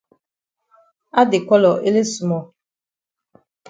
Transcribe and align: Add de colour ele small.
Add 1.19 1.29
de 1.33 1.39
colour 1.49 1.77
ele 1.87 2.03
small. 2.13 2.45